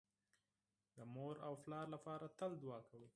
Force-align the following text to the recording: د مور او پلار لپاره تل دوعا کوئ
د 0.95 0.97
مور 1.13 1.35
او 1.47 1.53
پلار 1.63 1.85
لپاره 1.95 2.25
تل 2.37 2.51
دوعا 2.61 2.79
کوئ 2.89 3.05